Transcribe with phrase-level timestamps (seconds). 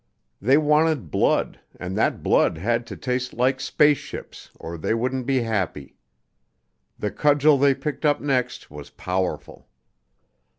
[0.41, 5.41] They wanted blood and that blood had to taste like spaceships or they wouldn't be
[5.41, 5.95] happy.
[6.97, 9.67] The cudgel they picked up next was powerful.